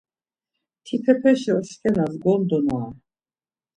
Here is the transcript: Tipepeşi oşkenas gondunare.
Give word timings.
Tipepeşi 0.85 1.51
oşkenas 1.57 2.13
gondunare. 2.23 2.89